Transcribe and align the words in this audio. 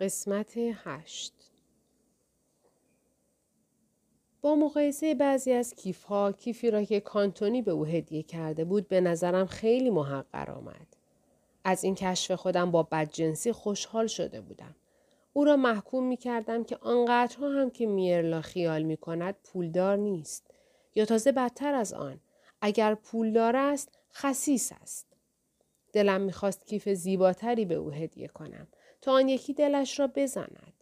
قسمت 0.00 0.52
هشت 0.56 1.32
با 4.40 4.54
مقایسه 4.54 5.14
بعضی 5.14 5.52
از 5.52 5.74
کیف 5.74 6.02
ها 6.02 6.32
کیفی 6.32 6.70
را 6.70 6.82
که 6.82 7.00
کانتونی 7.00 7.62
به 7.62 7.70
او 7.70 7.84
هدیه 7.84 8.22
کرده 8.22 8.64
بود 8.64 8.88
به 8.88 9.00
نظرم 9.00 9.46
خیلی 9.46 9.90
محقر 9.90 10.50
آمد. 10.50 10.86
از 11.64 11.84
این 11.84 11.94
کشف 11.94 12.32
خودم 12.32 12.70
با 12.70 12.82
بدجنسی 12.82 13.52
خوشحال 13.52 14.06
شده 14.06 14.40
بودم. 14.40 14.74
او 15.32 15.44
را 15.44 15.56
محکوم 15.56 16.04
می 16.04 16.16
کردم 16.16 16.64
که 16.64 16.76
آنقدرها 16.76 17.48
هم 17.48 17.70
که 17.70 17.86
میرلا 17.86 18.40
خیال 18.40 18.82
می 18.82 18.96
کند 18.96 19.34
پولدار 19.44 19.96
نیست. 19.96 20.50
یا 20.94 21.04
تازه 21.04 21.32
بدتر 21.32 21.74
از 21.74 21.92
آن. 21.92 22.20
اگر 22.60 22.94
پولدار 22.94 23.56
است 23.56 23.98
خسیس 24.12 24.72
است. 24.82 25.06
دلم 25.92 26.20
می‌خواست 26.20 26.66
کیف 26.66 26.88
زیباتری 26.88 27.64
به 27.64 27.74
او 27.74 27.90
هدیه 27.90 28.28
کنم 28.28 28.66
تا 29.00 29.12
آن 29.12 29.28
یکی 29.28 29.54
دلش 29.54 30.00
را 30.00 30.06
بزند. 30.06 30.72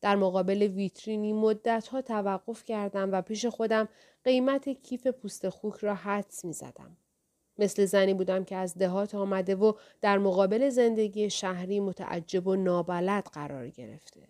در 0.00 0.16
مقابل 0.16 0.62
ویترینی 0.62 1.32
مدت 1.32 1.88
ها 1.88 2.02
توقف 2.02 2.64
کردم 2.64 3.12
و 3.12 3.22
پیش 3.22 3.46
خودم 3.46 3.88
قیمت 4.24 4.68
کیف 4.68 5.06
پوست 5.06 5.48
خوک 5.48 5.74
را 5.74 5.94
حدس 5.94 6.44
می 6.44 6.52
زدم. 6.52 6.96
مثل 7.58 7.84
زنی 7.84 8.14
بودم 8.14 8.44
که 8.44 8.56
از 8.56 8.78
دهات 8.78 9.14
آمده 9.14 9.54
و 9.54 9.72
در 10.00 10.18
مقابل 10.18 10.68
زندگی 10.68 11.30
شهری 11.30 11.80
متعجب 11.80 12.46
و 12.46 12.56
نابلد 12.56 13.24
قرار 13.32 13.68
گرفته. 13.68 14.20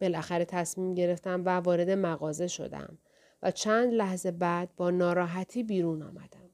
بالاخره 0.00 0.44
تصمیم 0.44 0.94
گرفتم 0.94 1.42
و 1.44 1.48
وارد 1.48 1.90
مغازه 1.90 2.46
شدم 2.46 2.98
و 3.42 3.50
چند 3.50 3.92
لحظه 3.92 4.30
بعد 4.30 4.76
با 4.76 4.90
ناراحتی 4.90 5.62
بیرون 5.62 6.02
آمدم. 6.02 6.50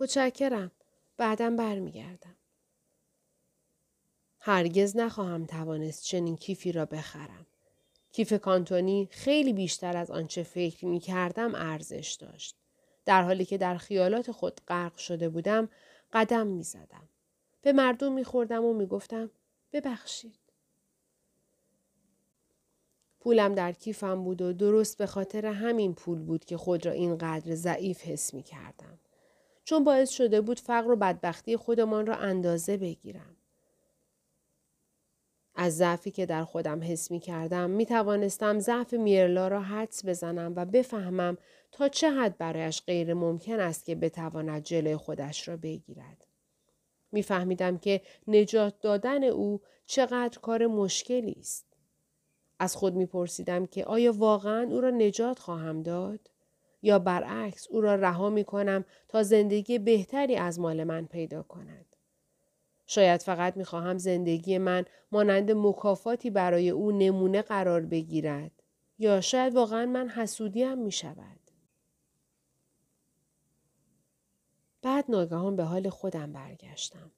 متشکرم. 0.00 0.70
بعدم 1.16 1.56
برمیگردم. 1.56 2.36
هرگز 4.40 4.96
نخواهم 4.96 5.46
توانست 5.46 6.04
چنین 6.04 6.36
کیفی 6.36 6.72
را 6.72 6.86
بخرم. 6.86 7.46
کیف 8.12 8.32
کانتونی 8.32 9.08
خیلی 9.10 9.52
بیشتر 9.52 9.96
از 9.96 10.10
آنچه 10.10 10.42
فکر 10.42 10.86
می 10.86 11.00
کردم 11.00 11.54
ارزش 11.54 12.16
داشت. 12.20 12.56
در 13.04 13.22
حالی 13.22 13.44
که 13.44 13.58
در 13.58 13.76
خیالات 13.76 14.32
خود 14.32 14.60
غرق 14.68 14.96
شده 14.96 15.28
بودم 15.28 15.68
قدم 16.12 16.46
می 16.46 16.62
زدم. 16.62 17.08
به 17.62 17.72
مردم 17.72 18.12
می 18.12 18.24
خوردم 18.24 18.64
و 18.64 18.72
می 18.72 18.86
گفتم 18.86 19.30
ببخشید. 19.72 20.38
پولم 23.20 23.54
در 23.54 23.72
کیفم 23.72 24.24
بود 24.24 24.42
و 24.42 24.52
درست 24.52 24.98
به 24.98 25.06
خاطر 25.06 25.46
همین 25.46 25.94
پول 25.94 26.18
بود 26.18 26.44
که 26.44 26.56
خود 26.56 26.86
را 26.86 26.92
اینقدر 26.92 27.54
ضعیف 27.54 28.02
حس 28.02 28.34
می 28.34 28.42
کردم. 28.42 28.98
چون 29.64 29.84
باعث 29.84 30.10
شده 30.10 30.40
بود 30.40 30.60
فقر 30.60 30.90
و 30.90 30.96
بدبختی 30.96 31.56
خودمان 31.56 32.06
را 32.06 32.14
اندازه 32.14 32.76
بگیرم. 32.76 33.36
از 35.62 35.76
ضعفی 35.76 36.10
که 36.10 36.26
در 36.26 36.44
خودم 36.44 36.82
حس 36.82 37.10
می 37.10 37.20
کردم 37.20 37.70
می 37.70 37.86
توانستم 37.86 38.58
ضعف 38.58 38.92
میرلا 38.92 39.48
را 39.48 39.60
حدس 39.60 40.04
بزنم 40.06 40.52
و 40.56 40.64
بفهمم 40.64 41.38
تا 41.72 41.88
چه 41.88 42.10
حد 42.10 42.38
برایش 42.38 42.82
غیر 42.86 43.14
ممکن 43.14 43.60
است 43.60 43.84
که 43.84 43.94
بتواند 43.94 44.62
جلوی 44.62 44.96
خودش 44.96 45.48
را 45.48 45.56
بگیرد. 45.56 46.26
میفهمیدم 47.12 47.78
که 47.78 48.00
نجات 48.28 48.80
دادن 48.80 49.24
او 49.24 49.60
چقدر 49.86 50.38
کار 50.38 50.66
مشکلی 50.66 51.36
است. 51.40 51.66
از 52.58 52.76
خود 52.76 52.94
میپرسیدم 52.94 53.66
که 53.66 53.84
آیا 53.84 54.12
واقعا 54.12 54.68
او 54.70 54.80
را 54.80 54.90
نجات 54.90 55.38
خواهم 55.38 55.82
داد؟ 55.82 56.20
یا 56.82 56.98
برعکس 56.98 57.66
او 57.70 57.80
را 57.80 57.94
رها 57.94 58.30
می 58.30 58.44
کنم 58.44 58.84
تا 59.08 59.22
زندگی 59.22 59.78
بهتری 59.78 60.36
از 60.36 60.60
مال 60.60 60.84
من 60.84 61.06
پیدا 61.06 61.42
کند. 61.42 61.89
شاید 62.92 63.22
فقط 63.22 63.56
می 63.56 63.64
خواهم 63.64 63.98
زندگی 63.98 64.58
من 64.58 64.84
مانند 65.12 65.50
مکافاتی 65.52 66.30
برای 66.30 66.70
او 66.70 66.92
نمونه 66.92 67.42
قرار 67.42 67.80
بگیرد. 67.80 68.50
یا 68.98 69.20
شاید 69.20 69.54
واقعا 69.54 69.86
من 69.86 70.08
حسودیم 70.08 70.78
می 70.78 70.92
شود. 70.92 71.40
بعد 74.82 75.04
ناگهان 75.08 75.56
به 75.56 75.64
حال 75.64 75.88
خودم 75.88 76.32
برگشتم. 76.32 77.10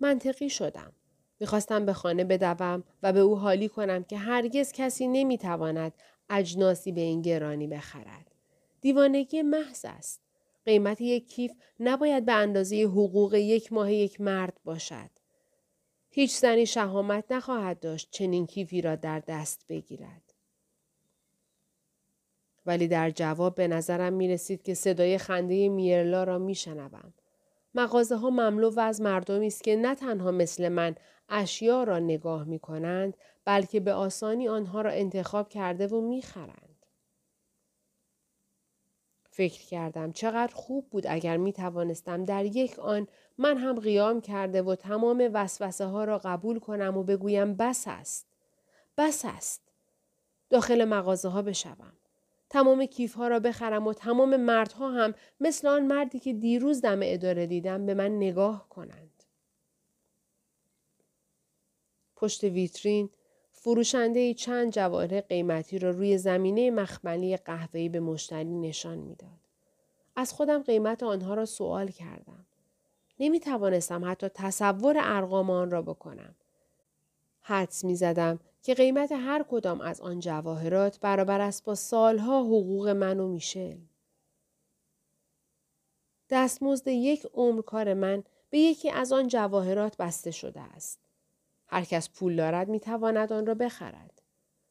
منطقی 0.00 0.50
شدم. 0.50 0.92
می‌خواستم 1.40 1.86
به 1.86 1.92
خانه 1.92 2.24
بدوم 2.24 2.84
و 3.02 3.12
به 3.12 3.20
او 3.20 3.38
حالی 3.38 3.68
کنم 3.68 4.04
که 4.04 4.16
هرگز 4.16 4.72
کسی 4.72 5.08
نمی‌تواند 5.08 5.92
اجناسی 6.30 6.92
به 6.92 7.00
این 7.00 7.22
گرانی 7.22 7.66
بخرد. 7.66 8.34
دیوانگی 8.80 9.42
محض 9.42 9.84
است. 9.88 10.22
قیمت 10.64 11.00
یک 11.00 11.28
کیف 11.28 11.52
نباید 11.80 12.24
به 12.24 12.32
اندازه 12.32 12.82
حقوق 12.82 13.34
یک 13.34 13.72
ماه 13.72 13.92
یک 13.92 14.20
مرد 14.20 14.60
باشد. 14.64 15.15
هیچ 16.18 16.36
زنی 16.36 16.66
شهامت 16.66 17.32
نخواهد 17.32 17.80
داشت 17.80 18.08
چنین 18.10 18.46
کیفی 18.46 18.80
را 18.80 18.96
در 18.96 19.20
دست 19.20 19.64
بگیرد. 19.68 20.34
ولی 22.66 22.88
در 22.88 23.10
جواب 23.10 23.54
به 23.54 23.68
نظرم 23.68 24.12
می 24.12 24.28
رسید 24.28 24.62
که 24.62 24.74
صدای 24.74 25.18
خنده 25.18 25.68
میرلا 25.68 26.24
را 26.24 26.38
می 26.38 26.54
شنبم. 26.54 27.14
مغازه 27.74 28.16
ها 28.16 28.30
مملو 28.30 28.70
و 28.70 28.80
از 28.80 29.00
مردمی 29.00 29.46
است 29.46 29.64
که 29.64 29.76
نه 29.76 29.94
تنها 29.94 30.30
مثل 30.30 30.68
من 30.68 30.94
اشیا 31.28 31.84
را 31.84 31.98
نگاه 31.98 32.44
می 32.44 32.58
کنند 32.58 33.16
بلکه 33.44 33.80
به 33.80 33.92
آسانی 33.92 34.48
آنها 34.48 34.80
را 34.80 34.90
انتخاب 34.90 35.48
کرده 35.48 35.86
و 35.86 36.00
می 36.00 36.22
خرند. 36.22 36.75
فکر 39.36 39.66
کردم 39.66 40.12
چقدر 40.12 40.54
خوب 40.54 40.90
بود 40.90 41.06
اگر 41.06 41.36
می 41.36 41.52
توانستم 41.52 42.24
در 42.24 42.44
یک 42.44 42.78
آن 42.78 43.08
من 43.38 43.58
هم 43.58 43.80
قیام 43.80 44.20
کرده 44.20 44.62
و 44.62 44.74
تمام 44.74 45.30
وسوسه 45.32 45.84
ها 45.84 46.04
را 46.04 46.18
قبول 46.18 46.58
کنم 46.58 46.96
و 46.96 47.02
بگویم 47.02 47.54
بس 47.54 47.84
است. 47.86 48.26
بس 48.98 49.24
است. 49.24 49.62
داخل 50.50 50.84
مغازه 50.84 51.28
ها 51.28 51.42
بشوم. 51.42 51.92
تمام 52.50 52.86
کیف 52.86 53.14
ها 53.14 53.28
را 53.28 53.40
بخرم 53.40 53.86
و 53.86 53.92
تمام 53.92 54.36
مردها 54.36 54.90
هم 54.90 55.14
مثل 55.40 55.68
آن 55.68 55.86
مردی 55.86 56.18
که 56.18 56.32
دیروز 56.32 56.80
دم 56.80 57.00
اداره 57.02 57.46
دیدم 57.46 57.86
به 57.86 57.94
من 57.94 58.16
نگاه 58.16 58.68
کنند. 58.68 59.22
پشت 62.16 62.44
ویترین 62.44 63.10
فروشنده 63.66 64.34
چند 64.34 64.72
جواهر 64.72 65.20
قیمتی 65.20 65.78
را 65.78 65.90
روی 65.90 66.18
زمینه 66.18 66.70
مخملی 66.70 67.36
قهوه‌ای 67.36 67.88
به 67.88 68.00
مشتری 68.00 68.54
نشان 68.54 68.98
می‌داد. 68.98 69.40
از 70.16 70.32
خودم 70.32 70.62
قیمت 70.62 71.02
آنها 71.02 71.34
را 71.34 71.44
سوال 71.44 71.88
کردم. 71.88 72.46
نمی 73.20 73.40
توانستم 73.40 74.04
حتی 74.04 74.28
تصور 74.28 74.96
ارقام 74.98 75.50
آن 75.50 75.70
را 75.70 75.82
بکنم. 75.82 76.34
حدس 77.40 77.84
می 77.84 77.94
زدم 77.94 78.38
که 78.62 78.74
قیمت 78.74 79.12
هر 79.12 79.44
کدام 79.50 79.80
از 79.80 80.00
آن 80.00 80.20
جواهرات 80.20 81.00
برابر 81.00 81.40
است 81.40 81.64
با 81.64 81.74
سالها 81.74 82.42
حقوق 82.42 82.88
من 82.88 83.20
و 83.20 83.28
میشل. 83.28 83.78
دستمزد 86.30 86.88
یک 86.88 87.26
عمر 87.34 87.62
کار 87.62 87.94
من 87.94 88.24
به 88.50 88.58
یکی 88.58 88.90
از 88.90 89.12
آن 89.12 89.28
جواهرات 89.28 89.96
بسته 89.96 90.30
شده 90.30 90.60
است. 90.60 91.05
هر 91.68 91.84
کس 91.84 92.10
پول 92.10 92.36
دارد 92.36 92.68
می 92.68 92.80
تواند 92.80 93.32
آن 93.32 93.46
را 93.46 93.54
بخرد. 93.54 94.22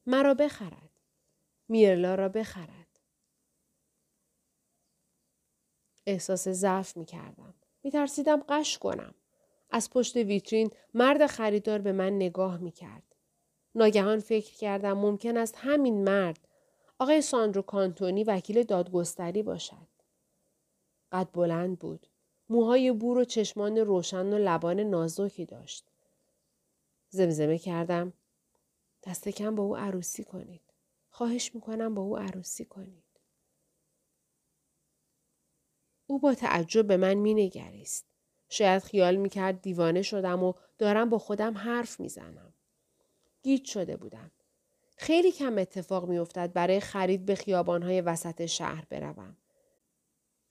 مرا 0.06 0.34
بخرد. 0.34 0.90
میرلا 1.68 2.16
را 2.16 2.30
بخرد. 2.30 3.00
احساس 6.06 6.48
ضعف 6.48 6.98
می 6.98 7.06
کردم. 7.06 7.54
می 7.84 7.92
ترسیدم 7.92 8.44
قش 8.50 8.78
کنم. 8.78 9.16
از 9.70 9.90
پشت 9.90 10.16
ویترین 10.16 10.70
مرد 10.94 11.26
خریدار 11.26 11.80
به 11.80 11.92
من 11.92 12.16
نگاه 12.16 12.58
می 12.58 12.72
کرد. 12.72 13.16
ناگهان 13.76 14.20
فکر 14.20 14.56
کردم 14.56 14.94
ممکن 14.94 15.38
است 15.38 15.56
همین 15.58 16.04
مرد 16.04 16.48
آقای 17.00 17.22
ساندرو 17.22 17.62
کانتونی 17.62 18.24
وکیل 18.24 18.64
دادگستری 18.64 19.44
باشد. 19.44 19.88
قد 21.12 21.30
بلند 21.34 21.80
بود. 21.80 22.08
موهای 22.50 22.92
بور 22.92 23.18
و 23.18 23.24
چشمان 23.24 23.78
روشن 23.78 24.34
و 24.34 24.38
لبان 24.38 24.80
نازکی 24.80 25.46
داشت. 25.46 25.92
زمزمه 27.16 27.58
کردم. 27.58 28.14
دست 29.04 29.30
کم 29.30 29.56
با 29.56 29.64
او 29.64 29.78
عروسی 29.78 30.24
کنید. 30.24 30.62
خواهش 31.10 31.56
می‌کنم 31.56 31.96
با 31.96 32.02
او 32.02 32.18
عروسی 32.18 32.66
کنید. 32.66 33.04
او 36.08 36.20
با 36.20 36.34
تعجب 36.34 36.88
به 36.88 36.98
من 36.98 37.14
مینگریست. 37.14 38.06
شاید 38.50 38.84
خیال 38.84 39.16
می‌کرد 39.16 39.62
دیوانه 39.62 40.02
شدم 40.02 40.44
و 40.44 40.54
دارم 40.78 41.10
با 41.10 41.18
خودم 41.18 41.58
حرف 41.58 42.00
می‌زنم. 42.00 42.54
گیج 43.44 43.66
شده 43.66 43.98
بودم. 43.98 44.32
خیلی 44.98 45.32
کم 45.32 45.58
اتفاق 45.58 46.10
میافتد 46.10 46.54
برای 46.54 46.80
خرید 46.80 47.26
به 47.26 47.36
خیابانهای 47.36 48.02
وسط 48.02 48.46
شهر 48.46 48.86
بروم. 48.90 49.38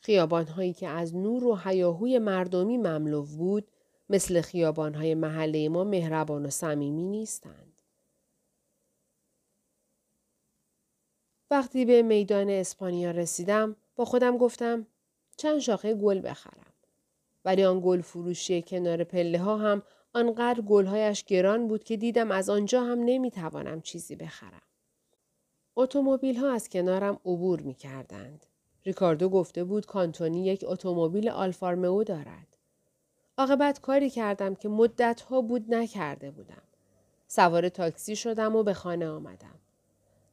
خیابانهایی 0.01 0.73
که 0.73 0.89
از 0.89 1.15
نور 1.15 1.45
و 1.45 1.57
حیاهوی 1.57 2.19
مردمی 2.19 2.79
مملو 2.79 3.23
بود 3.23 3.71
مثل 4.09 4.41
خیابانهای 4.41 5.15
محله 5.15 5.69
ما 5.69 5.85
مهربان 5.85 6.47
و 6.47 6.51
صمیمی 6.51 7.07
نیستند. 7.07 7.81
وقتی 11.51 11.85
به 11.85 12.03
میدان 12.03 12.51
اسپانیا 12.51 13.11
رسیدم 13.11 13.77
با 13.97 14.05
خودم 14.05 14.39
گفتم 14.39 14.87
چند 15.37 15.59
شاخه 15.59 15.95
گل 15.95 16.21
بخرم. 16.31 16.73
ولی 17.45 17.65
آن 17.65 17.81
گل 17.85 18.01
فروشی 18.01 18.63
کنار 18.63 19.05
پله 19.05 19.39
ها 19.39 19.57
هم 19.57 19.83
آنقدر 20.13 20.61
گلهایش 20.61 21.25
گران 21.25 21.69
بود 21.69 21.85
که 21.85 21.97
دیدم 21.97 22.31
از 22.31 22.51
آنجا 22.51 22.85
هم 22.85 22.99
نمی‌توانم 23.05 23.81
چیزی 23.81 24.17
بخرم. 24.17 24.63
اتومبیل 25.77 26.37
ها 26.37 26.53
از 26.53 26.69
کنارم 26.69 27.15
عبور 27.15 27.61
می 27.61 27.75
کردند. 27.75 28.47
ریکاردو 28.85 29.29
گفته 29.29 29.65
بود 29.65 29.87
کانتونی 29.87 30.45
یک 30.45 30.65
اتومبیل 30.69 31.29
آلفارمئو 31.29 32.05
دارد. 32.05 32.54
عاقبت 33.39 33.81
کاری 33.81 34.11
کردم 34.11 34.55
که 34.55 34.69
مدت 34.69 35.21
ها 35.21 35.41
بود 35.41 35.75
نکرده 35.75 36.31
بودم. 36.31 36.63
سوار 37.29 37.69
تاکسی 37.69 38.17
شدم 38.17 38.57
و 38.57 38.63
به 38.63 38.75
خانه 38.75 39.09
آمدم. 39.09 39.55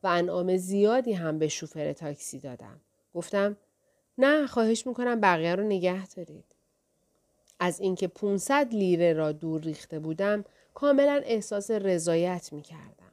و 0.03 0.07
انعام 0.07 0.57
زیادی 0.57 1.13
هم 1.13 1.39
به 1.39 1.48
شوفر 1.48 1.94
تاکسی 1.94 2.39
دادم. 2.39 2.81
گفتم 3.13 3.57
نه 4.18 4.48
خواهش 4.48 4.88
می‌کنم 4.88 5.21
بقیه 5.21 5.56
رو 5.56 5.63
نگه 5.63 6.07
دارید. 6.07 6.45
از 7.59 7.80
اینکه 7.80 8.07
500 8.07 8.74
لیره 8.74 9.13
را 9.13 9.31
دور 9.31 9.62
ریخته 9.62 10.00
بودم 10.00 10.45
کاملا 10.74 11.21
احساس 11.25 11.71
رضایت 11.71 12.53
می 12.53 12.62
کردم. 12.62 13.12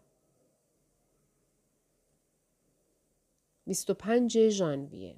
25 3.67 4.49
ژانویه 4.49 5.17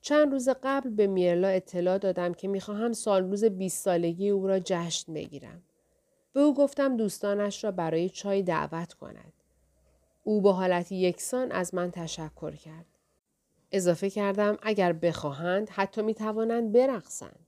چند 0.00 0.32
روز 0.32 0.48
قبل 0.62 0.90
به 0.90 1.06
میرلا 1.06 1.48
اطلاع 1.48 1.98
دادم 1.98 2.34
که 2.34 2.48
می‌خواهم 2.48 2.92
سال 2.92 3.30
روز 3.30 3.44
20 3.44 3.84
سالگی 3.84 4.30
او 4.30 4.46
را 4.46 4.58
جشن 4.64 5.14
بگیرم. 5.14 5.62
به 6.32 6.40
او 6.40 6.54
گفتم 6.54 6.96
دوستانش 6.96 7.64
را 7.64 7.70
برای 7.70 8.10
چای 8.10 8.42
دعوت 8.42 8.92
کند. 8.92 9.32
او 10.24 10.40
با 10.40 10.52
حالتی 10.52 10.96
یکسان 10.96 11.52
از 11.52 11.74
من 11.74 11.90
تشکر 11.90 12.50
کرد. 12.50 12.86
اضافه 13.72 14.10
کردم 14.10 14.56
اگر 14.62 14.92
بخواهند 14.92 15.70
حتی 15.70 16.02
می 16.02 16.14
توانند 16.14 16.72
برقصند. 16.72 17.46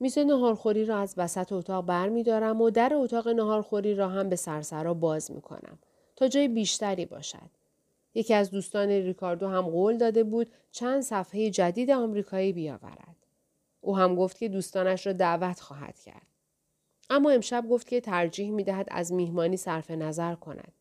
میز 0.00 0.18
نهارخوری 0.18 0.84
را 0.84 0.98
از 0.98 1.14
وسط 1.16 1.52
اتاق 1.52 1.86
بر 1.86 2.08
می 2.08 2.22
دارم 2.22 2.60
و 2.60 2.70
در 2.70 2.92
اتاق 2.94 3.28
نهارخوری 3.28 3.94
را 3.94 4.08
هم 4.08 4.28
به 4.28 4.36
سرسرا 4.36 4.94
باز 4.94 5.30
می 5.30 5.40
کنم 5.40 5.78
تا 6.16 6.28
جای 6.28 6.48
بیشتری 6.48 7.06
باشد. 7.06 7.50
یکی 8.14 8.34
از 8.34 8.50
دوستان 8.50 8.88
ریکاردو 8.88 9.48
هم 9.48 9.62
قول 9.62 9.98
داده 9.98 10.24
بود 10.24 10.50
چند 10.70 11.02
صفحه 11.02 11.50
جدید 11.50 11.90
آمریکایی 11.90 12.52
بیاورد. 12.52 13.16
او 13.80 13.96
هم 13.96 14.14
گفت 14.14 14.38
که 14.38 14.48
دوستانش 14.48 15.06
را 15.06 15.12
دعوت 15.12 15.60
خواهد 15.60 15.98
کرد. 15.98 16.26
اما 17.10 17.30
امشب 17.30 17.68
گفت 17.70 17.88
که 17.88 18.00
ترجیح 18.00 18.50
می 18.50 18.64
دهد 18.64 18.88
از 18.90 19.12
میهمانی 19.12 19.56
صرف 19.56 19.90
نظر 19.90 20.34
کند. 20.34 20.72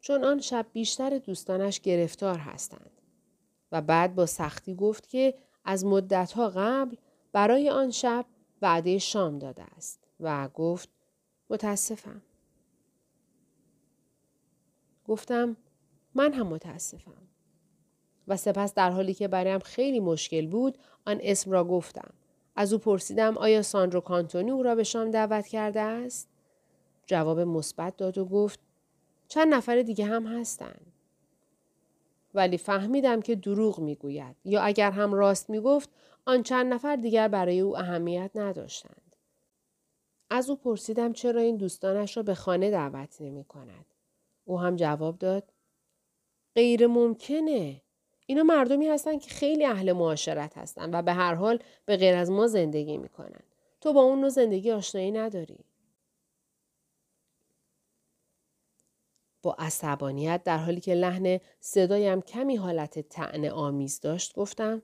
چون 0.00 0.24
آن 0.24 0.40
شب 0.40 0.66
بیشتر 0.72 1.18
دوستانش 1.18 1.80
گرفتار 1.80 2.38
هستند. 2.38 2.90
و 3.72 3.82
بعد 3.82 4.14
با 4.14 4.26
سختی 4.26 4.74
گفت 4.74 5.08
که 5.08 5.34
از 5.64 5.84
مدتها 5.84 6.48
قبل 6.48 6.96
برای 7.32 7.70
آن 7.70 7.90
شب 7.90 8.26
وعده 8.62 8.98
شام 8.98 9.38
داده 9.38 9.62
است 9.62 10.00
و 10.20 10.48
گفت 10.48 10.88
متاسفم. 11.50 12.22
گفتم 15.04 15.56
من 16.14 16.32
هم 16.32 16.46
متاسفم. 16.46 17.28
و 18.28 18.36
سپس 18.36 18.74
در 18.74 18.90
حالی 18.90 19.14
که 19.14 19.28
برایم 19.28 19.58
خیلی 19.58 20.00
مشکل 20.00 20.46
بود 20.46 20.78
آن 21.06 21.18
اسم 21.22 21.50
را 21.50 21.64
گفتم. 21.64 22.14
از 22.56 22.72
او 22.72 22.78
پرسیدم 22.78 23.38
آیا 23.38 23.62
ساندرو 23.62 24.00
کانتونی 24.00 24.50
او 24.50 24.62
را 24.62 24.74
به 24.74 24.84
شام 24.84 25.10
دعوت 25.10 25.46
کرده 25.46 25.80
است؟ 25.80 26.28
جواب 27.06 27.40
مثبت 27.40 27.96
داد 27.96 28.18
و 28.18 28.24
گفت 28.24 28.60
چند 29.28 29.54
نفر 29.54 29.82
دیگه 29.82 30.04
هم 30.04 30.26
هستند. 30.26 30.92
ولی 32.34 32.58
فهمیدم 32.58 33.20
که 33.20 33.34
دروغ 33.34 33.80
می‌گوید 33.80 34.36
یا 34.44 34.62
اگر 34.62 34.90
هم 34.90 35.14
راست 35.14 35.50
می‌گفت 35.50 35.90
آن 36.26 36.42
چند 36.42 36.74
نفر 36.74 36.96
دیگر 36.96 37.28
برای 37.28 37.60
او 37.60 37.78
اهمیت 37.78 38.30
نداشتند. 38.34 39.16
از 40.30 40.50
او 40.50 40.56
پرسیدم 40.56 41.12
چرا 41.12 41.40
این 41.40 41.56
دوستانش 41.56 42.16
را 42.16 42.22
به 42.22 42.34
خانه 42.34 42.70
دعوت 42.70 43.16
نمی 43.20 43.44
کند. 43.44 43.86
او 44.44 44.60
هم 44.60 44.76
جواب 44.76 45.18
داد 45.18 45.52
غیر 46.54 46.86
ممکنه. 46.86 47.82
اینا 48.26 48.42
مردمی 48.42 48.88
هستند 48.88 49.20
که 49.20 49.30
خیلی 49.30 49.64
اهل 49.64 49.92
معاشرت 49.92 50.58
هستند 50.58 50.94
و 50.94 51.02
به 51.02 51.12
هر 51.12 51.34
حال 51.34 51.58
به 51.84 51.96
غیر 51.96 52.14
از 52.14 52.30
ما 52.30 52.46
زندگی 52.46 52.98
می‌کنن. 52.98 53.42
تو 53.80 53.92
با 53.92 54.02
اون 54.02 54.20
نوع 54.20 54.28
زندگی 54.28 54.70
آشنایی 54.70 55.10
نداری. 55.10 55.64
با 59.42 59.56
عصبانیت 59.58 60.42
در 60.44 60.58
حالی 60.58 60.80
که 60.80 60.94
لحن 60.94 61.40
صدایم 61.60 62.20
کمی 62.20 62.56
حالت 62.56 62.98
تعنه 62.98 63.50
آمیز 63.50 64.00
داشت 64.00 64.34
گفتم 64.34 64.82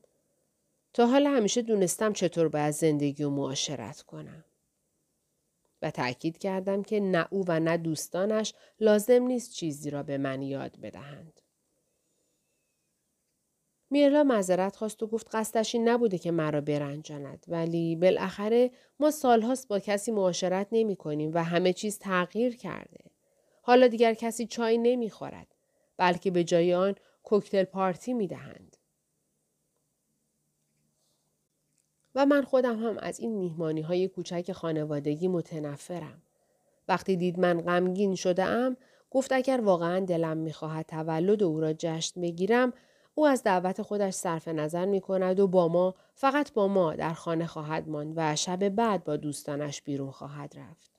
تا 0.93 1.07
حالا 1.07 1.31
همیشه 1.31 1.63
دونستم 1.63 2.13
چطور 2.13 2.49
باید 2.49 2.71
زندگی 2.71 3.25
و 3.25 3.31
معاشرت 3.31 4.03
کنم. 4.03 4.45
و 5.83 5.91
تأکید 5.91 6.39
کردم 6.39 6.83
که 6.83 7.01
نه 7.01 7.27
او 7.31 7.45
و 7.49 7.61
نه 7.61 7.77
دوستانش 7.77 8.55
لازم 8.81 9.23
نیست 9.23 9.53
چیزی 9.53 9.91
را 9.91 10.03
به 10.03 10.19
من 10.19 10.43
یاد 10.43 10.81
بدهند. 10.81 11.40
میرلا 13.91 14.23
معذرت 14.23 14.77
خواست 14.77 15.03
و 15.03 15.07
گفت 15.07 15.29
قصدش 15.33 15.75
این 15.75 15.89
نبوده 15.89 16.19
که 16.19 16.31
مرا 16.31 16.61
برنجاند 16.61 17.45
ولی 17.49 17.97
بالاخره 17.97 18.71
ما 19.01 19.11
سالهاست 19.11 19.69
با 19.69 19.79
کسی 19.79 20.13
معاشرت 20.13 20.67
نمی 20.73 20.97
کنیم 20.97 21.31
و 21.35 21.45
همه 21.45 21.73
چیز 21.73 21.99
تغییر 21.99 22.57
کرده. 22.57 23.05
حالا 23.63 23.87
دیگر 23.87 24.15
کسی 24.15 24.47
چای 24.47 24.79
نمی 24.79 25.11
خورد 25.11 25.47
بلکه 25.97 26.31
به 26.31 26.45
جای 26.45 26.75
آن 26.75 26.95
کوکتل 27.23 27.65
پارتی 27.65 28.15
می 28.15 28.27
دهند. 28.27 28.77
و 32.15 32.27
من 32.27 32.43
خودم 32.43 32.79
هم 32.79 32.99
از 32.99 33.21
این 33.21 33.33
میهمانی 33.33 33.81
های 33.81 34.09
کوچک 34.09 34.53
خانوادگی 34.53 35.29
متنفرم. 35.29 36.23
وقتی 36.89 37.17
دید 37.17 37.39
من 37.39 37.61
غمگین 37.61 38.15
شده 38.15 38.45
ام 38.45 38.77
گفت 39.11 39.33
اگر 39.33 39.61
واقعا 39.61 40.01
دلم 40.01 40.37
می‌خواهد 40.37 40.87
تولد 40.87 41.43
او 41.43 41.61
را 41.61 41.73
جشن 41.73 42.21
بگیرم 42.21 42.73
او 43.21 43.27
از 43.27 43.43
دعوت 43.43 43.83
خودش 43.83 44.15
صرف 44.15 44.49
نظر 44.49 44.85
می 44.85 45.01
کند 45.01 45.41
و 45.41 45.47
با 45.47 45.69
ما 45.69 45.95
فقط 46.15 46.53
با 46.53 46.69
ما 46.69 46.95
در 46.95 47.13
خانه 47.13 47.47
خواهد 47.47 47.89
ماند 47.89 48.13
و 48.17 48.37
شب 48.37 48.69
بعد 48.69 49.05
با 49.05 49.17
دوستانش 49.17 49.83
بیرون 49.83 50.11
خواهد 50.11 50.55
رفت. 50.59 50.91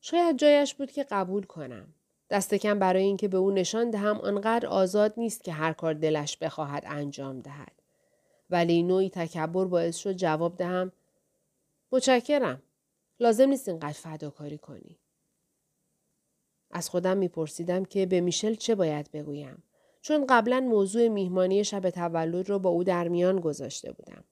شاید 0.00 0.36
جایش 0.38 0.74
بود 0.74 0.92
که 0.92 1.04
قبول 1.04 1.42
کنم. 1.42 1.94
دست 2.30 2.54
کم 2.54 2.78
برای 2.78 3.02
اینکه 3.02 3.28
به 3.28 3.36
او 3.36 3.50
نشان 3.50 3.90
دهم 3.90 4.16
آنقدر 4.16 4.66
آزاد 4.66 5.14
نیست 5.16 5.44
که 5.44 5.52
هر 5.52 5.72
کار 5.72 5.94
دلش 5.94 6.36
بخواهد 6.36 6.82
انجام 6.86 7.40
دهد. 7.40 7.72
ولی 8.50 8.82
نوعی 8.82 9.10
تکبر 9.10 9.64
باعث 9.64 9.96
شد 9.96 10.12
جواب 10.12 10.56
دهم 10.56 10.92
متشکرم 11.92 12.62
لازم 13.20 13.48
نیست 13.48 13.68
اینقدر 13.68 13.92
فداکاری 13.92 14.58
کنی 14.58 14.98
از 16.70 16.90
خودم 16.90 17.16
میپرسیدم 17.16 17.84
که 17.84 18.06
به 18.06 18.20
میشل 18.20 18.54
چه 18.54 18.74
باید 18.74 19.10
بگویم 19.12 19.62
چون 20.02 20.26
قبلا 20.28 20.60
موضوع 20.60 21.08
میهمانی 21.08 21.64
شب 21.64 21.90
تولد 21.90 22.48
را 22.50 22.58
با 22.58 22.70
او 22.70 22.84
در 22.84 23.08
میان 23.08 23.40
گذاشته 23.40 23.92
بودم 23.92 24.24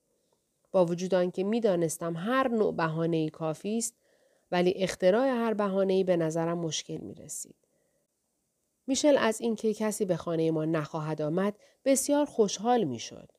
با 0.73 0.85
وجود 0.85 1.15
آنکه 1.15 1.45
می‌دانستم 1.45 2.17
هر 2.17 2.49
نوع 2.49 2.75
بهانه 2.75 3.31
کافی 3.31 3.79
است 3.79 3.95
ولی 4.53 4.75
اختراع 4.77 5.27
هر 5.29 5.55
بهانه 5.55 6.05
به 6.05 6.17
نظرم 6.17 6.59
مشکل 6.59 6.97
می 6.97 7.15
رسید. 7.15 7.55
میشل 8.87 9.17
از 9.19 9.41
اینکه 9.41 9.75
کسی 9.75 10.05
به 10.05 10.17
خانه 10.17 10.51
ما 10.51 10.65
نخواهد 10.65 11.23
آمد 11.23 11.55
بسیار 11.85 12.27
خوشحال 12.27 12.85
می 12.85 12.99
شد. 12.99 13.33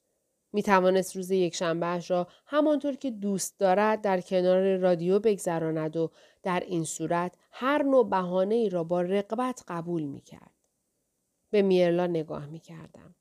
می 0.54 0.64
توانست 0.64 1.16
روز 1.16 1.32
یک 1.32 1.56
شنبهش 1.56 2.12
را 2.12 2.28
همانطور 2.46 2.96
که 2.96 3.12
دوست 3.12 3.60
دارد 3.60 4.02
در 4.02 4.22
کنار 4.22 4.78
رادیو 4.78 5.20
بگذراند 5.20 5.98
و 5.98 6.12
در 6.44 6.60
این 6.60 6.84
صورت 6.84 7.36
هر 7.52 7.84
نوع 7.84 8.10
بهانه 8.10 8.56
ای 8.56 8.70
را 8.70 8.84
با 8.84 9.02
رقبت 9.02 9.64
قبول 9.68 10.04
می 10.04 10.22
کرد. 10.22 10.52
به 11.52 11.62
میرلا 11.62 12.08
نگاه 12.08 12.46
می 12.46 12.60
کردم. 12.60 13.16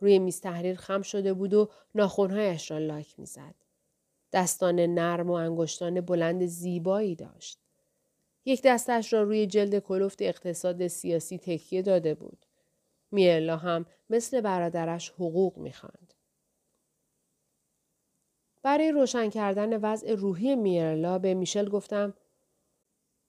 روی 0.00 0.18
میز 0.18 0.40
تحریر 0.40 0.76
خم 0.76 1.02
شده 1.02 1.34
بود 1.34 1.54
و 1.54 1.68
ناخونهایش 1.94 2.70
را 2.70 2.78
لاک 2.78 3.18
می 3.18 3.26
زد. 3.26 3.54
دستان 4.32 4.80
نرم 4.80 5.30
و 5.30 5.32
انگشتان 5.32 6.00
بلند 6.00 6.46
زیبایی 6.46 7.16
داشت. 7.16 7.58
یک 8.44 8.62
دستش 8.64 9.12
را 9.12 9.22
روی 9.22 9.46
جلد 9.46 9.78
کلفت 9.78 10.22
اقتصاد 10.22 10.86
سیاسی 10.86 11.38
تکیه 11.38 11.82
داده 11.82 12.14
بود. 12.14 12.46
میرلا 13.10 13.56
هم 13.56 13.86
مثل 14.10 14.40
برادرش 14.40 15.10
حقوق 15.10 15.58
می‌خواند. 15.58 16.05
برای 18.66 18.92
روشن 18.92 19.30
کردن 19.30 19.76
وضع 19.76 20.14
روحی 20.14 20.56
میرلا 20.56 21.18
به 21.18 21.34
میشل 21.34 21.68
گفتم 21.68 22.14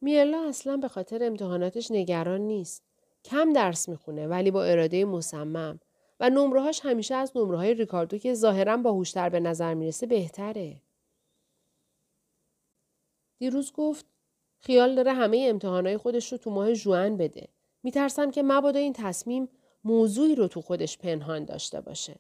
میرلا 0.02 0.50
اصلا 0.50 0.78
به 0.78 0.88
خاطر 0.88 1.24
امتحاناتش 1.24 1.92
نگران 1.92 2.42
نیست. 2.42 2.84
کم 3.26 3.54
درس 3.54 3.90
می‌خونه 3.90 4.28
ولی 4.28 4.52
با 4.52 4.64
اراده 4.64 5.06
مصمم 5.06 5.80
و 6.20 6.30
نمرهاش 6.30 6.80
همیشه 6.84 7.16
از 7.16 7.32
نمره 7.36 7.58
های 7.58 7.74
ریکاردو 7.74 8.18
که 8.18 8.34
ظاهرا 8.34 8.78
باهوشتر 8.78 9.30
به 9.30 9.40
نظر 9.40 9.74
می‌رسه 9.74 10.08
بهتره. 10.08 10.82
دیروز 13.40 13.72
گفت 13.72 14.06
خیال 14.60 14.96
داره 14.96 15.14
همه 15.14 15.46
امتحانهای 15.50 15.98
خودش 15.98 16.32
رو 16.32 16.38
تو 16.38 16.52
ماه 16.52 16.74
جوان 16.74 17.18
بده. 17.18 17.48
میترسم 17.84 18.32
که 18.32 18.44
مبادا 18.44 18.80
این 18.80 18.94
تصمیم 18.94 19.50
موضوعی 19.84 20.36
رو 20.36 20.48
تو 20.48 20.62
خودش 20.62 20.98
پنهان 20.98 21.46
داشته 21.46 21.82
باشه. 21.82 22.16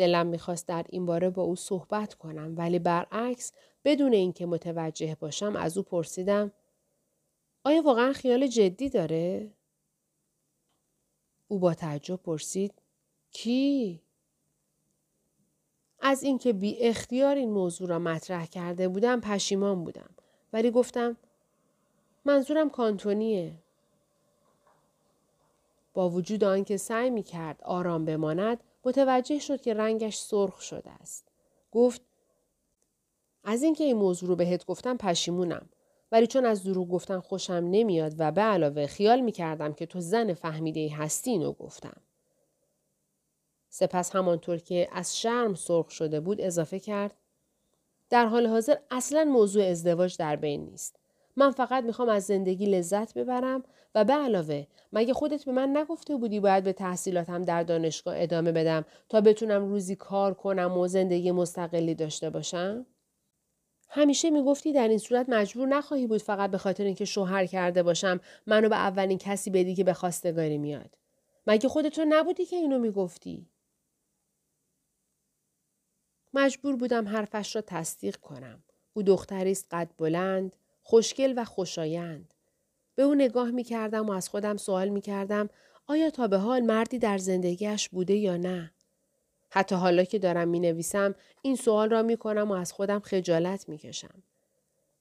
دلم 0.00 0.26
می‌خواست 0.26 0.66
در 0.66 0.86
این 0.88 1.06
باره 1.06 1.30
با 1.30 1.42
او 1.42 1.56
صحبت 1.56 2.14
کنم 2.14 2.54
ولی 2.56 2.78
برعکس 2.78 3.52
بدون 3.84 4.12
اینکه 4.12 4.46
متوجه 4.46 5.16
باشم 5.20 5.56
از 5.56 5.78
او 5.78 5.82
پرسیدم 5.82 6.52
آیا 7.64 7.82
واقعا 7.82 8.12
خیال 8.12 8.46
جدی 8.46 8.88
داره؟ 8.88 9.50
او 11.48 11.58
با 11.58 11.74
تعجب 11.74 12.16
پرسید 12.16 12.74
کی؟ 13.30 14.00
از 16.00 16.22
اینکه 16.22 16.52
بی 16.52 16.78
اختیار 16.78 17.36
این 17.36 17.50
موضوع 17.50 17.88
را 17.88 17.98
مطرح 17.98 18.46
کرده 18.46 18.88
بودم 18.88 19.20
پشیمان 19.20 19.84
بودم 19.84 20.10
ولی 20.52 20.70
گفتم 20.70 21.16
منظورم 22.24 22.70
کانتونیه. 22.70 23.54
با 25.94 26.10
وجود 26.10 26.44
آنکه 26.44 26.76
سعی 26.76 27.10
می 27.10 27.22
کرد 27.22 27.62
آرام 27.62 28.04
بماند 28.04 28.64
متوجه 28.84 29.38
شد 29.38 29.60
که 29.60 29.74
رنگش 29.74 30.18
سرخ 30.18 30.60
شده 30.60 30.90
است. 30.90 31.28
گفت 31.70 32.02
از 33.44 33.62
اینکه 33.62 33.84
این 33.84 33.96
موضوع 33.96 34.28
رو 34.28 34.36
بهت 34.36 34.66
گفتم 34.66 34.96
پشیمونم 34.96 35.68
ولی 36.12 36.26
چون 36.26 36.46
از 36.46 36.64
دروغ 36.64 36.88
گفتن 36.88 37.20
خوشم 37.20 37.52
نمیاد 37.52 38.14
و 38.18 38.32
به 38.32 38.40
علاوه 38.40 38.86
خیال 38.86 39.20
می 39.20 39.32
کردم 39.32 39.72
که 39.72 39.86
تو 39.86 40.00
زن 40.00 40.34
فهمیده 40.34 40.94
هستی 40.94 41.30
اینو 41.30 41.52
گفتم. 41.52 42.02
سپس 43.68 44.16
همانطور 44.16 44.58
که 44.58 44.88
از 44.92 45.20
شرم 45.20 45.54
سرخ 45.54 45.90
شده 45.90 46.20
بود 46.20 46.40
اضافه 46.40 46.80
کرد 46.80 47.16
در 48.10 48.26
حال 48.26 48.46
حاضر 48.46 48.76
اصلا 48.90 49.24
موضوع 49.24 49.64
ازدواج 49.64 50.16
در 50.16 50.36
بین 50.36 50.64
نیست. 50.64 50.99
من 51.36 51.50
فقط 51.50 51.84
می‌خوام 51.84 52.08
از 52.08 52.24
زندگی 52.24 52.66
لذت 52.66 53.14
ببرم 53.14 53.62
و 53.94 54.04
به 54.04 54.12
علاوه 54.12 54.66
مگه 54.92 55.14
خودت 55.14 55.44
به 55.44 55.52
من 55.52 55.76
نگفته 55.76 56.16
بودی 56.16 56.40
باید 56.40 56.64
به 56.64 56.72
تحصیلاتم 56.72 57.42
در 57.42 57.62
دانشگاه 57.62 58.14
ادامه 58.18 58.52
بدم 58.52 58.84
تا 59.08 59.20
بتونم 59.20 59.68
روزی 59.68 59.96
کار 59.96 60.34
کنم 60.34 60.78
و 60.78 60.86
زندگی 60.86 61.32
مستقلی 61.32 61.94
داشته 61.94 62.30
باشم؟ 62.30 62.86
همیشه 63.88 64.30
می‌گفتی 64.30 64.72
در 64.72 64.88
این 64.88 64.98
صورت 64.98 65.28
مجبور 65.28 65.68
نخواهی 65.68 66.06
بود 66.06 66.22
فقط 66.22 66.50
به 66.50 66.58
خاطر 66.58 66.84
اینکه 66.84 67.04
شوهر 67.04 67.46
کرده 67.46 67.82
باشم 67.82 68.20
منو 68.46 68.68
به 68.68 68.76
اولین 68.76 69.18
کسی 69.18 69.50
بدی 69.50 69.74
که 69.74 69.84
به 69.84 69.92
خواستگاری 69.92 70.58
میاد. 70.58 70.98
مگه 71.46 71.68
خودتون 71.68 72.12
نبودی 72.12 72.44
که 72.44 72.56
اینو 72.56 72.78
می‌گفتی؟ 72.78 73.46
مجبور 76.34 76.76
بودم 76.76 77.08
حرفش 77.08 77.56
را 77.56 77.62
تصدیق 77.62 78.16
کنم. 78.16 78.62
او 78.94 79.02
دختری 79.02 79.50
است 79.50 79.66
قد 79.70 79.90
بلند، 79.98 80.56
خوشگل 80.82 81.34
و 81.36 81.44
خوشایند. 81.44 82.34
به 82.94 83.02
او 83.02 83.14
نگاه 83.14 83.50
می 83.50 83.64
کردم 83.64 84.06
و 84.06 84.12
از 84.12 84.28
خودم 84.28 84.56
سوال 84.56 84.88
می 84.88 85.00
کردم 85.00 85.48
آیا 85.86 86.10
تا 86.10 86.28
به 86.28 86.38
حال 86.38 86.60
مردی 86.60 86.98
در 86.98 87.18
زندگیش 87.18 87.88
بوده 87.88 88.14
یا 88.14 88.36
نه؟ 88.36 88.72
حتی 89.50 89.74
حالا 89.74 90.04
که 90.04 90.18
دارم 90.18 90.48
می 90.48 90.60
نویسم 90.60 91.14
این 91.42 91.56
سوال 91.56 91.90
را 91.90 92.02
می 92.02 92.16
کنم 92.16 92.50
و 92.50 92.54
از 92.54 92.72
خودم 92.72 93.00
خجالت 93.00 93.68
می 93.68 93.78
کشم. 93.78 94.22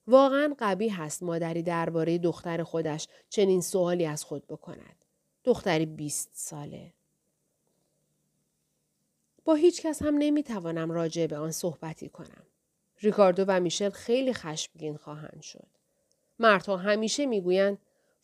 واقعا 0.07 0.55
قبی 0.59 0.89
هست 0.89 1.23
مادری 1.23 1.63
درباره 1.63 2.17
دختر 2.17 2.63
خودش 2.63 3.07
چنین 3.29 3.61
سوالی 3.61 4.05
از 4.05 4.23
خود 4.23 4.47
بکند. 4.47 5.05
دختری 5.43 5.85
بیست 5.85 6.29
ساله. 6.33 6.93
با 9.45 9.55
هیچ 9.55 9.81
کس 9.81 10.01
هم 10.01 10.15
نمی 10.17 10.43
توانم 10.43 10.91
راجع 10.91 11.27
به 11.27 11.37
آن 11.37 11.51
صحبتی 11.51 12.09
کنم. 12.09 12.43
ریکاردو 13.01 13.45
و 13.47 13.59
میشل 13.59 13.89
خیلی 13.89 14.33
خشمگین 14.33 14.97
خواهند 14.97 15.41
شد. 15.41 15.67
مردها 16.39 16.77
همیشه 16.77 17.25
می‌گویند 17.25 17.77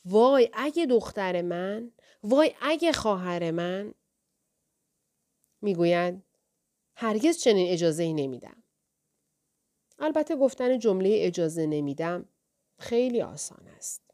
وای 0.05 0.49
اگه 0.53 0.85
دختر 0.85 1.41
من 1.41 1.91
وای 2.23 2.55
اگه 2.61 2.91
خواهر 2.91 3.51
من 3.51 3.93
می‌گویند 5.61 6.23
هرگز 6.95 7.37
چنین 7.37 7.73
اجازه 7.73 8.03
ای 8.03 8.13
نمیدم. 8.13 8.63
البته 9.99 10.35
گفتن 10.35 10.79
جمله 10.79 11.09
اجازه 11.13 11.65
نمیدم 11.65 12.29
خیلی 12.79 13.21
آسان 13.21 13.67
است. 13.67 14.04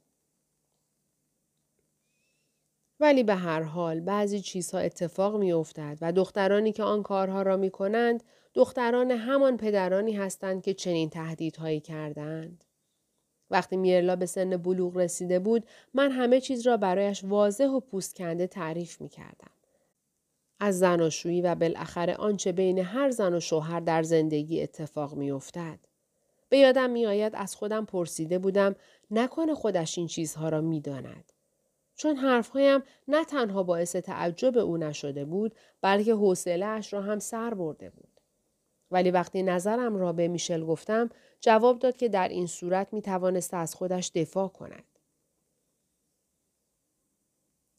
ولی 3.02 3.24
به 3.24 3.36
هر 3.36 3.62
حال 3.62 4.00
بعضی 4.00 4.42
چیزها 4.42 4.80
اتفاق 4.80 5.36
می 5.36 5.54
افتد 5.54 5.98
و 6.02 6.12
دخترانی 6.12 6.72
که 6.72 6.84
آن 6.84 7.04
کارها 7.04 7.42
را 7.42 7.58
می 7.58 7.70
کنند 7.70 8.24
دختران 8.54 9.12
همان 9.12 9.58
پدرانی 9.58 10.14
هستند 10.14 10.62
که 10.62 10.74
چنین 10.74 11.10
تهدیدهایی 11.10 11.80
کردند. 11.80 12.64
وقتی 13.50 13.78
میرلا 13.78 14.16
به 14.16 14.26
سن 14.26 14.58
بلوغ 14.58 14.98
رسیده 14.98 15.40
بود 15.40 15.66
من 15.94 16.12
همه 16.12 16.42
چیز 16.42 16.68
را 16.68 16.78
برایش 16.78 17.24
واضح 17.24 17.68
و 17.68 17.80
پوست 17.80 18.16
کنده 18.16 18.48
تعریف 18.48 19.02
می 19.02 19.10
کردم. 19.10 19.52
از 20.60 20.80
زناشویی 20.80 21.42
و 21.42 21.56
بالاخره 21.56 22.16
آنچه 22.16 22.52
بین 22.52 22.80
هر 22.80 23.10
زن 23.10 23.34
و 23.34 23.40
شوهر 23.40 23.80
در 23.80 24.04
زندگی 24.04 24.62
اتفاق 24.62 25.16
می 25.16 25.32
افتد. 25.32 25.80
به 26.50 26.58
یادم 26.58 26.90
می 26.90 27.06
آید 27.06 27.36
از 27.36 27.56
خودم 27.56 27.86
پرسیده 27.86 28.40
بودم 28.40 28.76
نکنه 29.12 29.54
خودش 29.54 29.98
این 29.98 30.08
چیزها 30.08 30.50
را 30.50 30.62
می 30.62 30.82
داند. 30.82 31.32
چون 32.02 32.16
حرفهایم 32.16 32.84
نه 33.08 33.26
تنها 33.26 33.64
باعث 33.64 33.96
تعجب 33.96 34.58
او 34.58 34.78
نشده 34.78 35.26
بود 35.26 35.56
بلکه 35.82 36.14
حوصلهاش 36.14 36.94
را 36.94 37.02
هم 37.02 37.20
سر 37.20 37.54
برده 37.54 37.90
بود. 37.90 38.22
ولی 38.92 39.12
وقتی 39.12 39.44
نظرم 39.44 39.98
را 39.98 40.14
به 40.14 40.28
میشل 40.28 40.66
گفتم 40.66 41.10
جواب 41.42 41.80
داد 41.80 41.98
که 41.98 42.10
در 42.10 42.28
این 42.28 42.48
صورت 42.48 42.94
می 42.94 43.02
توانست 43.02 43.54
از 43.54 43.76
خودش 43.76 44.12
دفاع 44.16 44.48
کند. 44.48 44.84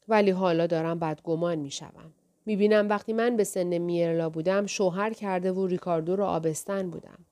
ولی 0.07 0.31
حالا 0.31 0.67
دارم 0.67 0.99
بدگمان 0.99 1.55
می 1.55 1.71
شوم. 1.71 2.13
می 2.45 2.55
بینم 2.55 2.89
وقتی 2.89 3.13
من 3.13 3.37
به 3.37 3.43
سن 3.43 3.77
میرلا 3.77 4.29
بودم 4.29 4.65
شوهر 4.65 5.13
کرده 5.13 5.51
و 5.51 5.67
ریکاردو 5.67 6.15
را 6.15 6.27
آبستن 6.27 6.89
بودم. 6.89 7.25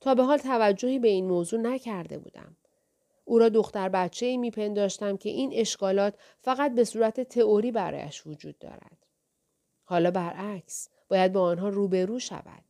تا 0.00 0.14
به 0.14 0.22
حال 0.22 0.38
توجهی 0.38 0.98
به 0.98 1.08
این 1.08 1.26
موضوع 1.26 1.60
نکرده 1.60 2.18
بودم. 2.18 2.56
او 3.28 3.38
را 3.38 3.48
دختر 3.48 3.88
بچه 3.88 4.26
ای 4.26 4.36
می 4.36 4.50
پنداشتم 4.50 5.16
که 5.16 5.28
این 5.28 5.50
اشکالات 5.54 6.14
فقط 6.40 6.74
به 6.74 6.84
صورت 6.84 7.20
تئوری 7.20 7.72
برایش 7.72 8.26
وجود 8.26 8.58
دارد. 8.58 9.06
حالا 9.84 10.10
برعکس 10.10 10.88
باید 11.08 11.32
با 11.32 11.42
آنها 11.42 11.68
روبرو 11.68 12.18
شود. 12.18 12.64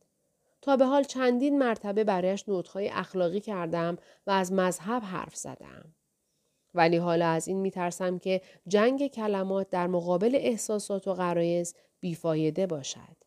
تا 0.61 0.77
به 0.77 0.85
حال 0.85 1.03
چندین 1.03 1.57
مرتبه 1.57 2.03
برایش 2.03 2.49
نوتهای 2.49 2.89
اخلاقی 2.89 3.39
کردم 3.39 3.97
و 4.27 4.31
از 4.31 4.53
مذهب 4.53 5.03
حرف 5.03 5.35
زدم. 5.35 5.93
ولی 6.73 6.97
حالا 6.97 7.27
از 7.27 7.47
این 7.47 7.57
میترسم 7.57 8.19
که 8.19 8.41
جنگ 8.67 9.07
کلمات 9.07 9.69
در 9.69 9.87
مقابل 9.87 10.35
احساسات 10.35 11.07
و 11.07 11.13
غرایز 11.13 11.75
بیفایده 11.99 12.67
باشد. 12.67 13.17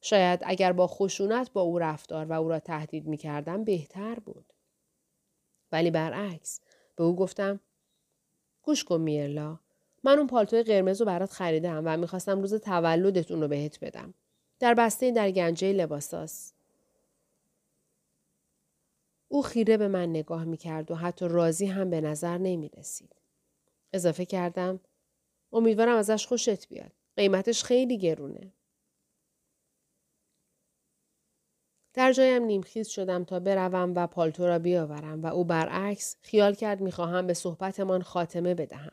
شاید 0.00 0.40
اگر 0.42 0.72
با 0.72 0.86
خشونت 0.86 1.52
با 1.52 1.60
او 1.60 1.78
رفتار 1.78 2.26
و 2.26 2.32
او 2.32 2.48
را 2.48 2.58
تهدید 2.60 3.06
می 3.06 3.16
کردم 3.16 3.64
بهتر 3.64 4.14
بود. 4.14 4.52
ولی 5.72 5.90
برعکس 5.90 6.60
به 6.96 7.04
او 7.04 7.16
گفتم 7.16 7.60
گوش 8.62 8.84
کن 8.84 9.00
میرلا 9.00 9.58
من 10.04 10.18
اون 10.18 10.26
پالتوی 10.26 10.62
قرمز 10.62 11.00
رو 11.00 11.06
برات 11.06 11.30
خریدم 11.30 11.82
و 11.84 11.96
می‌خواستم 11.96 12.40
روز 12.40 12.54
تولدت 12.54 13.30
اون 13.30 13.40
رو 13.40 13.48
بهت 13.48 13.84
بدم. 13.84 14.14
در 14.60 14.74
بسته 14.74 15.10
در 15.10 15.30
گنجه 15.30 15.72
لباساس. 15.72 16.52
او 19.28 19.42
خیره 19.42 19.76
به 19.76 19.88
من 19.88 20.10
نگاه 20.10 20.44
می 20.44 20.56
کرد 20.56 20.90
و 20.90 20.94
حتی 20.94 21.28
راضی 21.28 21.66
هم 21.66 21.90
به 21.90 22.00
نظر 22.00 22.38
نمی 22.38 22.68
رسید. 22.68 23.16
اضافه 23.92 24.24
کردم 24.24 24.80
امیدوارم 25.52 25.96
ازش 25.96 26.26
خوشت 26.26 26.68
بیاد. 26.68 26.92
قیمتش 27.16 27.64
خیلی 27.64 27.98
گرونه. 27.98 28.52
در 31.94 32.12
جایم 32.12 32.44
نیمخیز 32.44 32.88
شدم 32.88 33.24
تا 33.24 33.40
بروم 33.40 33.92
و 33.96 34.06
پالتو 34.06 34.46
را 34.46 34.58
بیاورم 34.58 35.22
و 35.22 35.26
او 35.26 35.44
برعکس 35.44 36.16
خیال 36.22 36.54
کرد 36.54 36.80
می‌خواهم 36.80 37.26
به 37.26 37.34
صحبتمان 37.34 38.02
خاتمه 38.02 38.54
بدهم. 38.54 38.92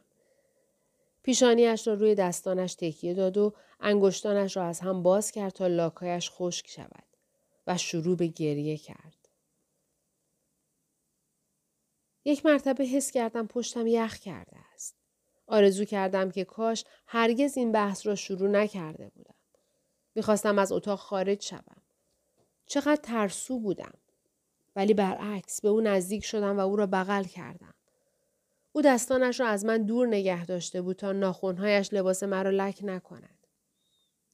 پیشانیش 1.24 1.88
را 1.88 1.94
روی 1.94 2.16
دستانش 2.16 2.76
تکیه 2.76 3.14
داد 3.14 3.38
و 3.38 3.54
انگشتانش 3.80 4.58
را 4.58 4.64
از 4.64 4.80
هم 4.80 5.04
باز 5.04 5.32
کرد 5.32 5.54
تا 5.54 5.68
لاکایش 5.68 6.30
خشک 6.34 6.70
شود 6.70 7.04
و 7.68 7.78
شروع 7.78 8.18
به 8.18 8.28
گریه 8.28 8.78
کرد. 8.78 9.30
یک 12.26 12.46
مرتبه 12.46 12.84
حس 12.84 13.12
کردم 13.12 13.48
پشتم 13.48 13.88
یخ 13.88 14.18
کرده 14.18 14.58
است. 14.74 14.96
آرزو 15.48 15.86
کردم 15.86 16.32
که 16.32 16.44
کاش 16.44 16.86
هرگز 17.08 17.58
این 17.58 17.72
بحث 17.72 18.08
را 18.08 18.16
شروع 18.16 18.50
نکرده 18.50 19.10
بودم. 19.10 19.36
می‌خواستم 20.16 20.60
از 20.60 20.72
اتاق 20.72 21.00
خارج 21.00 21.42
شوم. 21.42 21.79
چقدر 22.70 23.02
ترسو 23.04 23.60
بودم. 23.60 23.94
ولی 24.76 24.94
برعکس 24.94 25.62
به 25.62 25.70
او 25.70 25.82
نزدیک 25.82 26.26
شدم 26.26 26.58
و 26.58 26.60
او 26.60 26.76
را 26.76 26.86
بغل 26.86 27.24
کردم. 27.24 27.74
او 28.72 28.82
دستانش 28.82 29.40
را 29.40 29.48
از 29.48 29.66
من 29.66 29.84
دور 29.84 30.08
نگه 30.08 30.46
داشته 30.46 30.82
بود 30.82 30.96
تا 30.96 31.12
ناخونهایش 31.12 31.94
لباس 31.94 32.24
مرا 32.24 32.50
لک 32.50 32.80
نکند. 32.84 33.48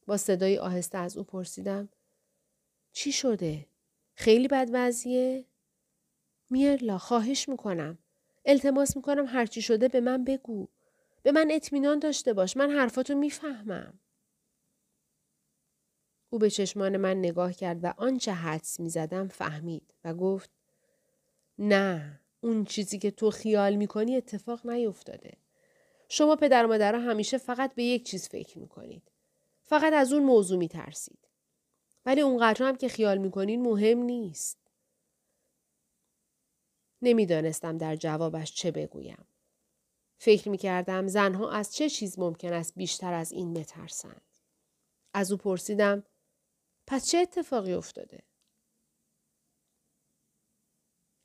با 0.06 0.16
صدای 0.16 0.58
آهسته 0.58 0.98
از 0.98 1.16
او 1.16 1.24
پرسیدم 1.24 1.88
چی 2.92 3.12
شده؟ 3.12 3.66
خیلی 4.14 4.48
بد 4.48 4.68
وضعیه؟ 4.72 5.44
میرلا 6.50 6.98
خواهش 6.98 7.48
می‌کنم. 7.48 7.98
التماس 8.44 8.96
می‌کنم 8.96 9.26
هرچی 9.26 9.62
شده 9.62 9.88
به 9.88 10.00
من 10.00 10.24
بگو. 10.24 10.68
به 11.22 11.32
من 11.32 11.48
اطمینان 11.50 11.98
داشته 11.98 12.32
باش. 12.32 12.56
من 12.56 12.70
حرفاتو 12.70 13.14
می‌فهمم. 13.14 13.98
او 16.30 16.38
به 16.38 16.50
چشمان 16.50 16.96
من 16.96 17.18
نگاه 17.18 17.52
کرد 17.52 17.84
و 17.84 17.94
آنچه 17.96 18.32
حدس 18.32 18.80
می 18.80 18.90
زدم 18.90 19.28
فهمید 19.28 19.94
و 20.04 20.14
گفت 20.14 20.50
نه 21.58 22.20
اون 22.40 22.64
چیزی 22.64 22.98
که 22.98 23.10
تو 23.10 23.30
خیال 23.30 23.76
می 23.76 23.86
کنی 23.86 24.16
اتفاق 24.16 24.66
نیفتاده. 24.66 25.32
شما 26.08 26.36
پدر 26.36 26.64
و 26.64 26.68
مادرها 26.68 27.00
همیشه 27.00 27.38
فقط 27.38 27.74
به 27.74 27.84
یک 27.84 28.04
چیز 28.06 28.28
فکر 28.28 28.58
می 28.58 28.68
کنید. 28.68 29.02
فقط 29.62 29.92
از 29.92 30.12
اون 30.12 30.22
موضوع 30.22 30.58
می 30.58 30.68
ترسید. 30.68 31.18
ولی 32.06 32.20
اونقدر 32.20 32.68
هم 32.68 32.76
که 32.76 32.88
خیال 32.88 33.18
می 33.18 33.30
کنین 33.30 33.62
مهم 33.62 33.98
نیست. 33.98 34.58
نمی‌دانستم 37.02 37.78
در 37.78 37.96
جوابش 37.96 38.54
چه 38.54 38.70
بگویم. 38.70 39.26
فکر 40.18 40.48
می 40.48 40.58
کردم 40.58 41.06
زنها 41.06 41.50
از 41.50 41.74
چه 41.74 41.90
چیز 41.90 42.18
ممکن 42.18 42.52
است 42.52 42.72
بیشتر 42.76 43.12
از 43.12 43.32
این 43.32 43.54
بترسند. 43.54 44.22
از 45.14 45.32
او 45.32 45.38
پرسیدم 45.38 46.04
پس 46.86 47.06
چه 47.06 47.18
اتفاقی 47.18 47.72
افتاده؟ 47.72 48.22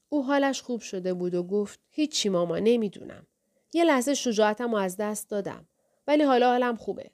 او 0.09 0.23
حالش 0.23 0.61
خوب 0.61 0.81
شده 0.81 1.13
بود 1.13 1.35
و 1.35 1.43
گفت 1.43 1.79
هیچی 1.89 2.29
ماما 2.29 2.59
نمی‌دونم. 2.59 3.27
یه 3.73 3.83
لحظه 3.83 4.13
شجاعتم 4.13 4.71
رو 4.71 4.77
از 4.77 4.97
دست 4.97 5.29
دادم. 5.29 5.67
ولی 6.07 6.23
حالا 6.23 6.49
حالم 6.49 6.75
خوبه. 6.75 7.11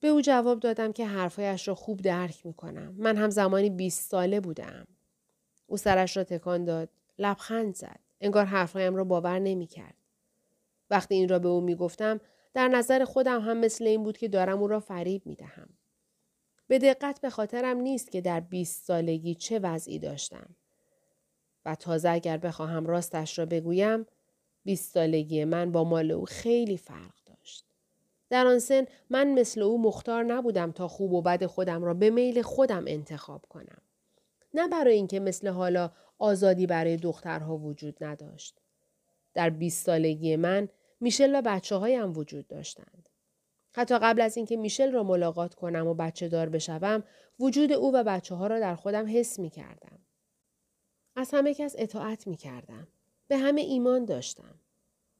به 0.00 0.08
او 0.08 0.20
جواب 0.20 0.60
دادم 0.60 0.92
که 0.92 1.06
حرفایش 1.06 1.68
را 1.68 1.74
خوب 1.74 2.00
درک 2.00 2.46
می 2.46 2.54
کنم. 2.54 2.94
من 2.98 3.16
هم 3.16 3.30
زمانی 3.30 3.70
20 3.70 4.10
ساله 4.10 4.40
بودم. 4.40 4.86
او 5.66 5.76
سرش 5.76 6.16
را 6.16 6.24
تکان 6.24 6.64
داد. 6.64 6.88
لبخند 7.18 7.74
زد. 7.74 8.00
انگار 8.20 8.44
حرفهایم 8.44 8.96
را 8.96 9.04
باور 9.04 9.38
نمی 9.38 9.66
کرد. 9.66 9.94
وقتی 10.90 11.14
این 11.14 11.28
را 11.28 11.38
به 11.38 11.48
او 11.48 11.60
می 11.60 11.74
گفتم 11.74 12.20
در 12.54 12.68
نظر 12.68 13.04
خودم 13.04 13.40
هم 13.40 13.56
مثل 13.56 13.86
این 13.86 14.02
بود 14.02 14.18
که 14.18 14.28
دارم 14.28 14.60
او 14.60 14.66
را 14.66 14.80
فریب 14.80 15.26
می 15.26 15.34
دهم. 15.34 15.68
به 16.66 16.78
دقت 16.78 17.20
به 17.20 17.30
خاطرم 17.30 17.76
نیست 17.76 18.10
که 18.10 18.20
در 18.20 18.40
20 18.40 18.84
سالگی 18.84 19.34
چه 19.34 19.58
وضعی 19.58 19.98
داشتم. 19.98 20.56
و 21.64 21.74
تازه 21.74 22.10
اگر 22.10 22.36
بخواهم 22.36 22.86
راستش 22.86 23.38
را 23.38 23.46
بگویم 23.46 24.06
20 24.64 24.94
سالگی 24.94 25.44
من 25.44 25.72
با 25.72 25.84
مال 25.84 26.10
او 26.10 26.24
خیلی 26.24 26.76
فرق 26.76 27.14
داشت. 27.26 27.64
در 28.30 28.46
آن 28.46 28.58
سن 28.58 28.86
من 29.10 29.32
مثل 29.32 29.62
او 29.62 29.82
مختار 29.82 30.24
نبودم 30.24 30.72
تا 30.72 30.88
خوب 30.88 31.12
و 31.12 31.22
بد 31.22 31.46
خودم 31.46 31.84
را 31.84 31.94
به 31.94 32.10
میل 32.10 32.42
خودم 32.42 32.84
انتخاب 32.86 33.46
کنم. 33.48 33.82
نه 34.54 34.68
برای 34.68 34.94
اینکه 34.94 35.20
مثل 35.20 35.48
حالا 35.48 35.90
آزادی 36.18 36.66
برای 36.66 36.96
دخترها 36.96 37.56
وجود 37.56 38.04
نداشت. 38.04 38.60
در 39.34 39.50
20 39.50 39.86
سالگی 39.86 40.36
من 40.36 40.68
میشل 41.00 41.38
و 41.38 41.42
بچه 41.44 41.76
هایم 41.76 42.18
وجود 42.18 42.46
داشتند. 42.46 43.08
حتی 43.72 43.98
قبل 43.98 44.20
از 44.20 44.36
اینکه 44.36 44.56
میشل 44.56 44.92
را 44.92 45.02
ملاقات 45.02 45.54
کنم 45.54 45.86
و 45.86 45.94
بچه 45.94 46.28
دار 46.28 46.48
بشوم 46.48 47.04
وجود 47.40 47.72
او 47.72 47.94
و 47.94 48.04
بچه 48.04 48.34
ها 48.34 48.46
را 48.46 48.60
در 48.60 48.74
خودم 48.74 49.06
حس 49.08 49.38
می 49.38 49.50
کردم. 49.50 49.98
از 51.16 51.30
همه 51.34 51.54
کس 51.54 51.74
اطاعت 51.78 52.26
می 52.26 52.36
کردم. 52.36 52.88
به 53.28 53.36
همه 53.36 53.60
ایمان 53.60 54.04
داشتم. 54.04 54.54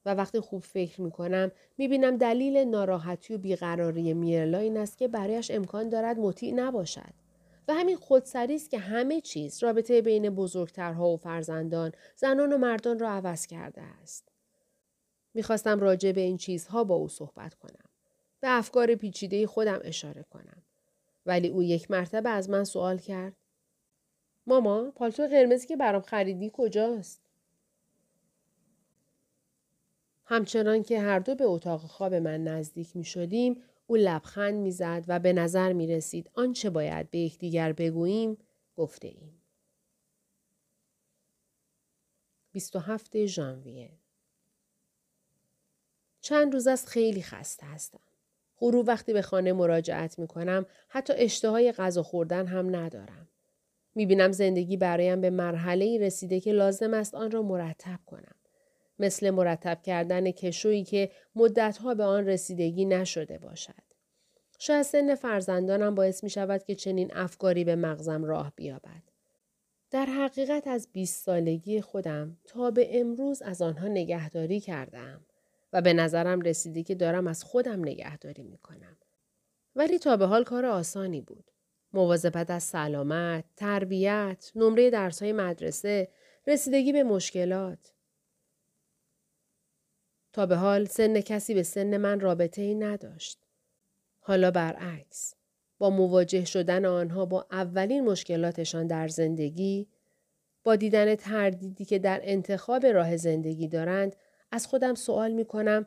و 0.04 0.14
وقتی 0.14 0.40
خوب 0.40 0.62
فکر 0.62 1.00
می 1.00 1.10
کنم 1.10 1.52
می 1.78 1.88
بینم 1.88 2.16
دلیل 2.16 2.56
ناراحتی 2.56 3.34
و 3.34 3.38
بیقراری 3.38 4.14
میرلا 4.14 4.58
این 4.58 4.76
است 4.76 4.98
که 4.98 5.08
برایش 5.08 5.50
امکان 5.50 5.88
دارد 5.88 6.18
مطیع 6.18 6.54
نباشد. 6.54 7.14
و 7.68 7.74
همین 7.74 7.96
خودسری 7.96 8.54
است 8.54 8.70
که 8.70 8.78
همه 8.78 9.20
چیز 9.20 9.62
رابطه 9.62 10.02
بین 10.02 10.30
بزرگترها 10.30 11.08
و 11.08 11.16
فرزندان 11.16 11.92
زنان 12.16 12.52
و 12.52 12.58
مردان 12.58 12.98
را 12.98 13.10
عوض 13.10 13.46
کرده 13.46 13.82
است. 13.82 14.28
می‌خواستم 15.38 15.80
راجع 15.80 16.12
به 16.12 16.20
این 16.20 16.36
چیزها 16.36 16.84
با 16.84 16.94
او 16.94 17.08
صحبت 17.08 17.54
کنم. 17.54 17.88
به 18.40 18.48
افکار 18.50 18.94
پیچیده 18.94 19.46
خودم 19.46 19.80
اشاره 19.84 20.22
کنم. 20.22 20.62
ولی 21.26 21.48
او 21.48 21.62
یک 21.62 21.90
مرتبه 21.90 22.28
از 22.28 22.50
من 22.50 22.64
سوال 22.64 22.98
کرد. 22.98 23.36
ماما 24.46 24.90
پالتو 24.90 25.26
قرمزی 25.26 25.66
که 25.66 25.76
برام 25.76 26.02
خریدی 26.02 26.50
کجاست؟ 26.52 27.20
همچنان 30.24 30.82
که 30.82 31.00
هر 31.00 31.18
دو 31.18 31.34
به 31.34 31.44
اتاق 31.44 31.80
خواب 31.80 32.14
من 32.14 32.44
نزدیک 32.44 32.96
می 32.96 33.04
شدیم 33.04 33.62
او 33.86 33.96
لبخند 33.96 34.54
می‌زد 34.54 35.04
و 35.08 35.18
به 35.18 35.32
نظر 35.32 35.72
می 35.72 35.86
رسید 35.86 36.30
آنچه 36.34 36.70
باید 36.70 37.10
به 37.10 37.18
یکدیگر 37.18 37.72
بگوییم 37.72 38.38
گفته 38.76 39.08
ایم. 39.08 39.42
27 42.52 43.26
ژانویه 43.26 43.90
چند 46.20 46.54
روز 46.54 46.66
است 46.66 46.88
خیلی 46.88 47.22
خسته 47.22 47.66
هستم. 47.66 48.00
غروب 48.60 48.88
وقتی 48.88 49.12
به 49.12 49.22
خانه 49.22 49.52
مراجعت 49.52 50.18
می 50.18 50.26
کنم 50.26 50.66
حتی 50.88 51.12
اشتهای 51.16 51.72
غذا 51.72 52.02
خوردن 52.02 52.46
هم 52.46 52.76
ندارم. 52.76 53.28
می 53.94 54.06
بینم 54.06 54.32
زندگی 54.32 54.76
برایم 54.76 55.20
به 55.20 55.30
مرحله 55.30 55.98
رسیده 56.00 56.40
که 56.40 56.52
لازم 56.52 56.94
است 56.94 57.14
آن 57.14 57.30
را 57.30 57.42
مرتب 57.42 57.98
کنم. 58.06 58.34
مثل 58.98 59.30
مرتب 59.30 59.82
کردن 59.82 60.30
کشویی 60.30 60.84
که 60.84 61.10
مدتها 61.36 61.94
به 61.94 62.04
آن 62.04 62.26
رسیدگی 62.26 62.84
نشده 62.84 63.38
باشد. 63.38 63.88
شاید 64.58 64.82
سن 64.82 65.14
فرزندانم 65.14 65.94
باعث 65.94 66.24
می 66.24 66.30
شود 66.30 66.64
که 66.64 66.74
چنین 66.74 67.10
افکاری 67.16 67.64
به 67.64 67.76
مغزم 67.76 68.24
راه 68.24 68.52
بیابد. 68.56 69.02
در 69.90 70.06
حقیقت 70.06 70.66
از 70.66 70.88
20 70.92 71.24
سالگی 71.24 71.80
خودم 71.80 72.36
تا 72.44 72.70
به 72.70 73.00
امروز 73.00 73.42
از 73.42 73.62
آنها 73.62 73.88
نگهداری 73.88 74.60
کردم 74.60 75.20
و 75.72 75.82
به 75.82 75.92
نظرم 75.92 76.40
رسیده 76.40 76.82
که 76.82 76.94
دارم 76.94 77.26
از 77.26 77.44
خودم 77.44 77.80
نگهداری 77.80 78.42
می 78.42 78.58
کنم. 78.58 78.96
ولی 79.76 79.98
تا 79.98 80.16
به 80.16 80.26
حال 80.26 80.44
کار 80.44 80.66
آسانی 80.66 81.20
بود. 81.20 81.50
مواظبت 81.92 82.50
از 82.50 82.62
سلامت، 82.62 83.44
تربیت، 83.56 84.52
نمره 84.54 84.90
درس 84.90 85.22
های 85.22 85.32
مدرسه، 85.32 86.08
رسیدگی 86.46 86.92
به 86.92 87.02
مشکلات. 87.02 87.92
تا 90.32 90.46
به 90.46 90.56
حال 90.56 90.84
سن 90.84 91.20
کسی 91.20 91.54
به 91.54 91.62
سن 91.62 91.96
من 91.96 92.20
رابطه 92.20 92.62
ای 92.62 92.74
نداشت. 92.74 93.38
حالا 94.20 94.50
برعکس. 94.50 95.34
با 95.78 95.90
مواجه 95.90 96.44
شدن 96.44 96.84
آنها 96.84 97.26
با 97.26 97.46
اولین 97.50 98.04
مشکلاتشان 98.04 98.86
در 98.86 99.08
زندگی، 99.08 99.88
با 100.64 100.76
دیدن 100.76 101.14
تردیدی 101.14 101.84
که 101.84 101.98
در 101.98 102.20
انتخاب 102.22 102.86
راه 102.86 103.16
زندگی 103.16 103.68
دارند، 103.68 104.16
از 104.50 104.66
خودم 104.66 104.94
سوال 104.94 105.32
می 105.32 105.44
کنم 105.44 105.86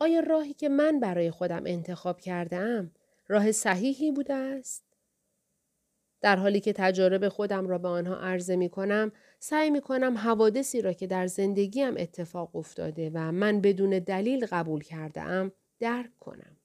آیا 0.00 0.20
راهی 0.20 0.54
که 0.54 0.68
من 0.68 1.00
برای 1.00 1.30
خودم 1.30 1.62
انتخاب 1.66 2.20
کرده 2.20 2.56
ام 2.56 2.90
راه 3.28 3.52
صحیحی 3.52 4.12
بوده 4.12 4.34
است؟ 4.34 4.84
در 6.20 6.36
حالی 6.36 6.60
که 6.60 6.72
تجارب 6.72 7.28
خودم 7.28 7.68
را 7.68 7.78
به 7.78 7.88
آنها 7.88 8.16
عرضه 8.16 8.56
می 8.56 8.68
کنم، 8.68 9.12
سعی 9.38 9.70
می 9.70 9.80
کنم 9.80 10.18
حوادثی 10.18 10.82
را 10.82 10.92
که 10.92 11.06
در 11.06 11.26
زندگیم 11.26 11.94
اتفاق 11.96 12.56
افتاده 12.56 13.10
و 13.14 13.32
من 13.32 13.60
بدون 13.60 13.90
دلیل 13.90 14.46
قبول 14.46 14.82
کرده 14.82 15.20
ام 15.20 15.52
درک 15.80 16.18
کنم. 16.20 16.56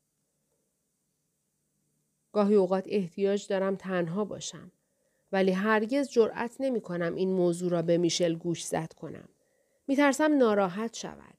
گاهی 2.32 2.56
اوقات 2.56 2.84
احتیاج 2.88 3.48
دارم 3.48 3.76
تنها 3.76 4.26
باشم. 4.26 4.72
ولی 5.32 5.52
هرگز 5.52 6.10
جرأت 6.10 6.56
نمی 6.60 6.82
کنم 6.82 7.16
این 7.16 7.34
موضوع 7.34 7.72
را 7.72 7.82
به 7.82 7.98
میشل 7.98 8.36
گوش 8.36 8.66
زد 8.66 8.94
کنم. 8.94 9.30
می 9.88 9.96
ترسم 9.96 10.38
ناراحت 10.38 10.96
شود. 10.96 11.37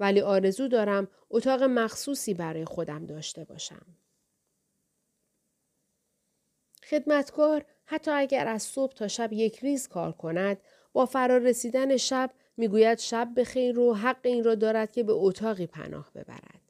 ولی 0.00 0.20
آرزو 0.20 0.68
دارم 0.68 1.08
اتاق 1.30 1.62
مخصوصی 1.62 2.34
برای 2.34 2.64
خودم 2.64 3.06
داشته 3.06 3.44
باشم. 3.44 3.86
خدمتکار 6.84 7.64
حتی 7.84 8.10
اگر 8.10 8.46
از 8.48 8.62
صبح 8.62 8.92
تا 8.94 9.08
شب 9.08 9.32
یک 9.32 9.58
ریز 9.58 9.88
کار 9.88 10.12
کند 10.12 10.58
با 10.92 11.06
فرار 11.06 11.40
رسیدن 11.40 11.96
شب 11.96 12.30
می‌گوید 12.56 12.98
شب 12.98 13.28
بخیر 13.36 13.78
و 13.78 13.94
حق 13.94 14.20
این 14.22 14.44
را 14.44 14.54
دارد 14.54 14.92
که 14.92 15.02
به 15.02 15.12
اتاقی 15.12 15.66
پناه 15.66 16.10
ببرد. 16.14 16.60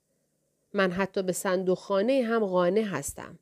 من 0.72 0.92
حتی 0.92 1.22
به 1.22 1.32
صندوق 1.32 1.78
خانه 1.78 2.22
هم 2.22 2.46
قانع 2.46 2.82
هستم. 2.82 3.38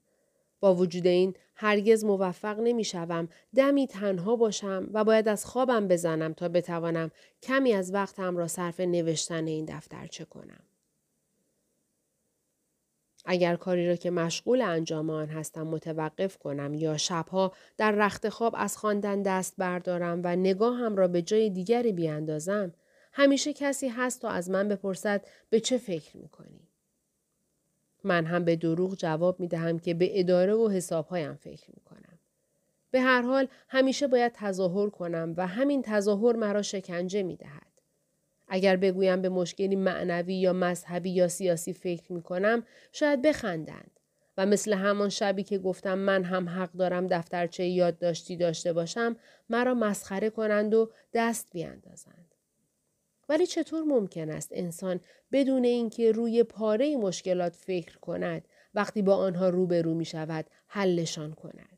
با 0.61 0.75
وجود 0.75 1.07
این 1.07 1.35
هرگز 1.57 2.05
موفق 2.05 2.61
نمی 2.61 2.85
شوم 2.85 3.29
دمی 3.55 3.87
تنها 3.87 4.37
باشم 4.37 4.89
و 4.93 5.05
باید 5.05 5.29
از 5.29 5.47
خوابم 5.47 5.89
بزنم 5.89 6.33
تا 6.33 6.49
بتوانم 6.49 7.11
کمی 7.43 7.73
از 7.73 7.95
وقتم 7.95 8.37
را 8.37 8.49
صرف 8.49 8.81
نوشتن 8.81 9.47
این 9.47 9.65
دفترچه 9.65 10.25
کنم. 10.25 10.61
اگر 13.25 13.57
کاری 13.57 13.89
را 13.89 13.97
که 13.97 14.11
مشغول 14.11 14.63
انجام 14.63 15.11
آن 15.11 15.29
هستم 15.29 15.67
متوقف 15.67 16.39
کنم 16.39 16.75
یا 16.75 16.97
شبها 16.97 17.53
در 17.77 17.93
رخت 17.93 18.29
خواب 18.29 18.55
از 18.59 18.77
خواندن 18.77 19.23
دست 19.23 19.55
بردارم 19.59 20.21
و 20.25 20.37
نگاهم 20.37 20.97
را 20.97 21.09
به 21.09 21.23
جای 21.23 21.51
دیگری 21.51 21.93
بیاندازم 21.93 22.73
همیشه 23.13 23.53
کسی 23.53 23.89
هست 23.89 24.23
تا 24.23 24.29
از 24.29 24.51
من 24.51 24.69
بپرسد 24.69 25.27
به 25.51 25.61
چه 25.61 25.79
فکر 25.79 26.17
می‌کنی 26.17 26.69
من 28.07 28.27
هم 28.27 28.45
به 28.45 28.57
دروغ 28.57 28.95
جواب 28.95 29.41
می 29.41 29.49
دهم 29.49 29.79
که 29.79 29.95
به 29.95 30.21
اداره 30.21 30.55
و 30.55 30.69
حسابهایم 30.69 31.35
فکر 31.35 31.71
می 31.75 31.81
کنم. 31.85 32.19
به 32.91 33.01
هر 33.01 33.23
حال 33.23 33.49
همیشه 33.69 34.07
باید 34.07 34.33
تظاهر 34.35 34.91
کنم 34.91 35.35
و 35.37 35.47
همین 35.47 35.83
تظاهر 35.83 36.37
مرا 36.37 36.63
شکنجه 36.63 37.23
می 37.23 37.37
دهد. 37.37 37.67
اگر 38.49 38.77
بگویم 38.77 39.23
به 39.23 39.29
مشکلی 39.29 39.77
معنوی 39.77 40.35
یا 40.35 40.53
مذهبی 40.53 41.11
یا 41.11 41.29
سیاسی 41.29 41.73
فکر 41.73 42.13
می 42.13 42.23
کنم 42.23 42.63
شاید 42.93 43.23
بخندند. 43.23 43.91
و 44.39 44.47
مثل 44.47 44.73
همان 44.73 45.09
شبی 45.09 45.43
که 45.43 45.59
گفتم 45.59 45.99
من 45.99 46.25
هم 46.25 46.49
حق 46.49 46.73
دارم 46.73 47.07
دفترچه 47.07 47.65
یادداشتی 47.65 48.37
داشته 48.37 48.73
باشم 48.73 49.17
مرا 49.51 49.75
مسخره 49.75 50.31
کنند 50.31 50.75
و 50.75 50.91
دست 51.15 51.53
بیاندازند. 51.53 52.24
ولی 53.29 53.47
چطور 53.47 53.85
ممکن 53.85 54.31
است 54.31 54.49
انسان 54.53 55.01
بدون 55.33 55.65
اینکه 55.65 56.13
روی 56.13 56.43
پاره 56.43 56.97
مشکلات 56.97 57.57
فکر 57.57 57.99
کند 57.99 58.49
وقتی 58.75 59.03
با 59.03 59.17
آنها 59.17 59.49
روبرو 59.49 59.95
می 59.95 60.05
شود 60.05 60.47
حلشان 60.67 61.33
کند؟ 61.33 61.74